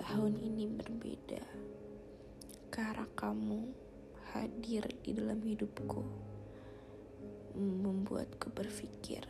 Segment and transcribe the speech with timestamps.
[0.00, 1.44] tahun ini berbeda.
[2.72, 3.60] Karena kamu
[4.32, 6.00] hadir di dalam hidupku
[7.60, 9.26] membuatku berpikir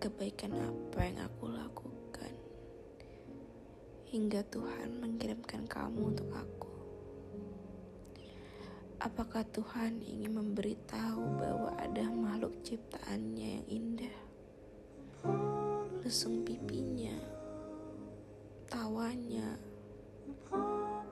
[0.00, 2.32] kebaikan apa yang aku lakukan.
[4.08, 6.72] Hingga Tuhan mengirimkan kamu untuk aku.
[9.00, 14.16] Apakah Tuhan ingin memberitahu bahwa ada makhluk ciptaannya yang indah?
[16.04, 16.99] Lesung pipinya
[18.90, 19.54] tawanya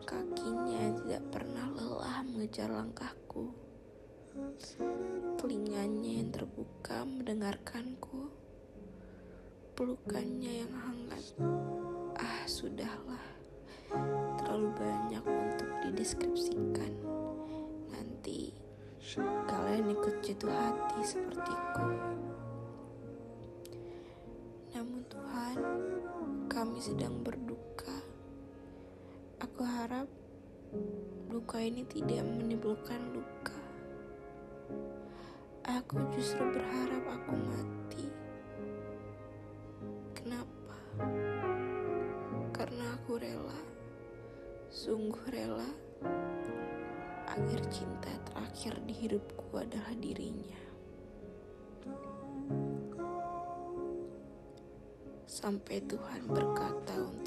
[0.02, 3.54] kakinya tidak pernah lelah mengejar langkahku.
[5.38, 8.34] Telinganya yang terbuka mendengarkanku.
[9.78, 11.22] Pelukannya yang hangat.
[12.18, 13.22] Ah sudahlah.
[14.42, 16.98] Terlalu banyak untuk dideskripsikan.
[17.94, 18.58] Nanti
[19.46, 22.07] kalian ikut jatuh hati sepertiku
[24.78, 25.58] namun Tuhan
[26.46, 27.98] kami sedang berduka.
[29.42, 30.06] Aku harap
[31.26, 33.58] luka ini tidak menimbulkan luka.
[35.66, 38.06] Aku justru berharap aku mati.
[40.14, 40.78] Kenapa?
[42.54, 43.58] Karena aku rela.
[44.70, 45.70] Sungguh rela.
[47.26, 50.67] Agar cinta terakhir di hidupku adalah dirinya.
[55.28, 57.17] Sampai Tuhan berkata untuk.